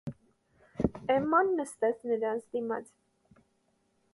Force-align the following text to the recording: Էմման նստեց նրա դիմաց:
Էմման 1.15 1.53
նստեց 1.59 2.01
նրա 2.13 2.33
դիմաց: 2.57 2.91